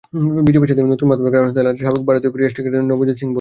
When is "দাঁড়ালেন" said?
1.57-1.77